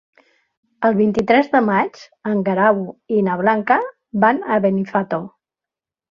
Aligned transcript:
El 0.87 0.95
vint-i-tres 0.99 1.49
de 1.55 1.59
maig 1.65 1.99
en 2.31 2.39
Guerau 2.47 2.81
i 3.17 3.21
na 3.27 3.35
Blanca 3.41 3.77
van 4.25 4.41
a 4.55 4.57
Benifato. 4.65 5.21